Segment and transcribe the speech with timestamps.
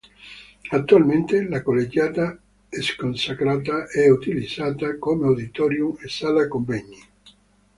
[0.71, 2.35] Attualmente la collegiata,
[2.69, 6.97] sconsacrata, è utilizzata come auditorium e sala convegni.